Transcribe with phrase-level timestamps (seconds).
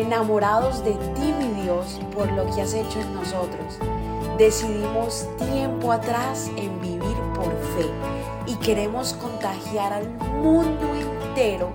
[0.00, 3.78] enamorados de ti, mi Dios, por lo que has hecho en nosotros.
[4.38, 7.86] Decidimos tiempo atrás en vivir por fe
[8.46, 10.08] y queremos contagiar al
[10.42, 11.70] mundo entero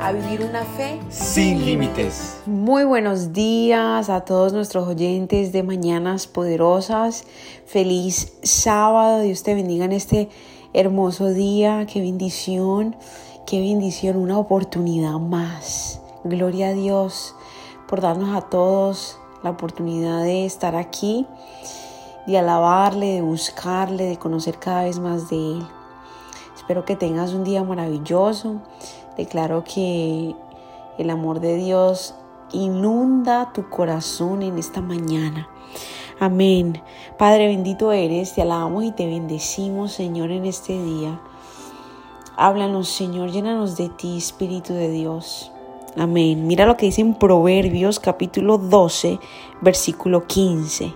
[0.00, 2.40] a vivir una fe sin límites.
[2.46, 7.24] Muy buenos días a todos nuestros oyentes de Mañanas Poderosas.
[7.66, 9.22] Feliz sábado.
[9.22, 10.28] Dios te bendiga en este
[10.72, 11.86] hermoso día.
[11.90, 12.96] Qué bendición,
[13.46, 16.00] qué bendición, una oportunidad más.
[16.24, 17.34] Gloria a Dios
[17.90, 21.26] por darnos a todos la oportunidad de estar aquí,
[22.26, 25.66] de alabarle, de buscarle, de conocer cada vez más de Él.
[26.54, 28.60] Espero que tengas un día maravilloso
[29.16, 30.34] Declaro que
[30.98, 32.14] el amor de Dios
[32.52, 35.48] inunda tu corazón en esta mañana.
[36.18, 36.82] Amén.
[37.18, 41.20] Padre bendito eres, te alabamos y te bendecimos, Señor, en este día.
[42.36, 45.52] Háblanos, Señor, llénanos de ti, Espíritu de Dios.
[45.96, 46.46] Amén.
[46.46, 49.18] Mira lo que dice en Proverbios capítulo 12,
[49.60, 50.94] versículo 15.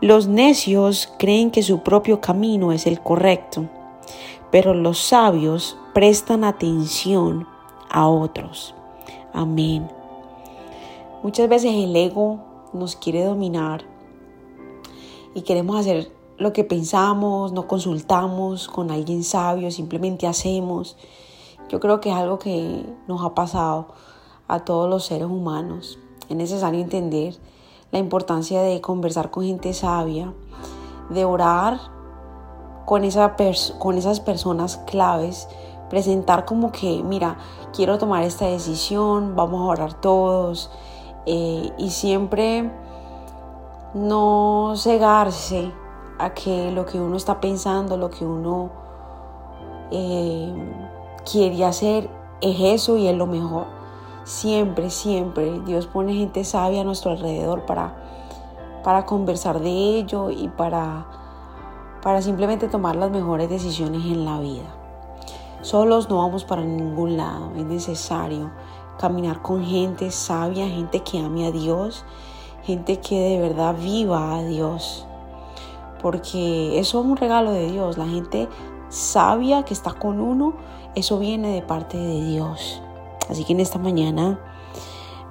[0.00, 3.68] Los necios creen que su propio camino es el correcto,
[4.50, 7.46] pero los sabios prestan atención
[7.90, 8.74] a otros.
[9.34, 9.88] Amén.
[11.22, 12.40] Muchas veces el ego
[12.72, 13.84] nos quiere dominar
[15.34, 20.96] y queremos hacer lo que pensamos, no consultamos con alguien sabio, simplemente hacemos.
[21.72, 23.86] Yo creo que es algo que nos ha pasado
[24.46, 25.98] a todos los seres humanos.
[26.28, 27.34] Es necesario entender
[27.90, 30.34] la importancia de conversar con gente sabia,
[31.08, 31.80] de orar
[32.84, 33.36] con, esa
[33.78, 35.48] con esas personas claves
[35.88, 37.38] presentar como que, mira,
[37.74, 40.70] quiero tomar esta decisión, vamos a orar todos
[41.24, 42.70] eh, y siempre
[43.94, 45.72] no cegarse
[46.18, 48.70] a que lo que uno está pensando, lo que uno
[49.90, 50.91] eh,
[51.30, 53.66] quiere hacer es eso y es lo mejor.
[54.24, 57.94] Siempre, siempre Dios pone gente sabia a nuestro alrededor para,
[58.84, 61.06] para conversar de ello y para,
[62.02, 64.76] para simplemente tomar las mejores decisiones en la vida.
[65.62, 68.50] Solos no vamos para ningún lado, es necesario
[68.98, 72.04] caminar con gente sabia, gente que ame a Dios,
[72.64, 75.06] gente que de verdad viva a Dios.
[76.00, 78.48] Porque eso es un regalo de Dios, la gente
[78.92, 80.52] sabia que está con uno,
[80.94, 82.82] eso viene de parte de Dios.
[83.30, 84.38] Así que en esta mañana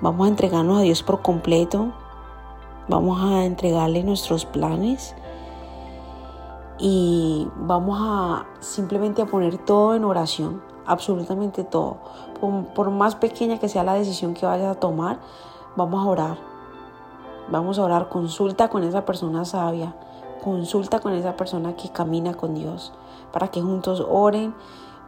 [0.00, 1.92] vamos a entregarnos a Dios por completo,
[2.86, 5.16] vamos a entregarle nuestros planes
[6.78, 11.96] y vamos a simplemente a poner todo en oración, absolutamente todo.
[12.76, 15.18] Por, más pequeña que sea la decisión que vayas a tomar,
[15.74, 16.38] vamos a orar.
[17.50, 19.96] Vamos a orar, consulta con esa persona sabia,
[20.38, 22.92] consulta con esa persona que camina con Dios,
[23.32, 24.54] para que juntos oren,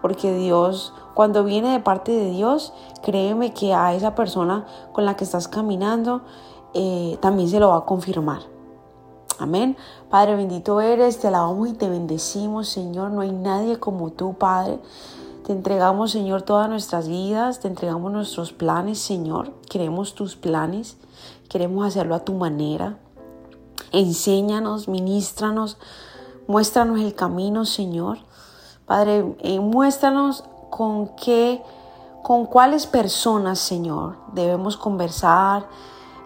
[0.02, 5.16] porque Dios, cuando viene de parte de Dios, créeme que a esa persona con la
[5.16, 6.22] que estás caminando,
[6.74, 8.42] eh, también se lo va a confirmar.
[9.38, 9.76] Amén.
[10.10, 13.10] Padre bendito eres, te alabamos y te bendecimos, Señor.
[13.10, 14.78] No hay nadie como tú, Padre.
[15.46, 19.52] Te entregamos, Señor, todas nuestras vidas, te entregamos nuestros planes, Señor.
[19.68, 20.98] Queremos tus planes,
[21.48, 22.98] queremos hacerlo a tu manera.
[23.92, 25.76] Enséñanos, ministranos,
[26.46, 28.18] muéstranos el camino, Señor.
[28.86, 31.62] Padre, eh, muéstranos con qué,
[32.22, 35.66] con cuáles personas, Señor, debemos conversar,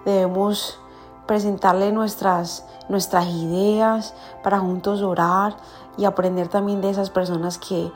[0.05, 0.79] debemos
[1.27, 5.57] presentarle nuestras, nuestras ideas para juntos orar
[5.97, 7.91] y aprender también de esas personas que,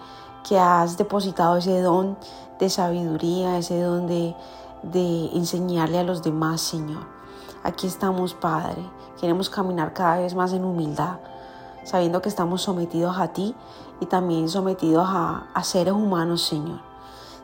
[0.49, 2.17] que has depositado ese don
[2.59, 4.35] de sabiduría, ese don de,
[4.83, 7.18] de enseñarle a los demás, Señor.
[7.63, 8.83] Aquí estamos, Padre.
[9.21, 11.19] Queremos caminar cada vez más en humildad,
[11.85, 13.55] sabiendo que estamos sometidos a ti
[14.01, 16.81] y también sometidos a, seres humanos, Señor.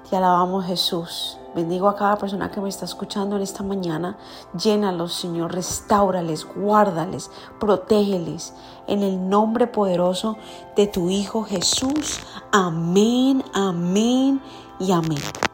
[0.09, 1.39] Te alabamos, Jesús.
[1.55, 4.17] Bendigo a cada persona que me está escuchando en esta mañana.
[4.57, 5.53] Llénalos, Señor.
[5.53, 8.55] Restáurales, guárdales, protégeles.
[8.87, 10.37] En el nombre poderoso
[10.77, 12.21] de tu Hijo Jesús.
[12.53, 14.41] Amén, amén
[14.79, 15.54] y amén.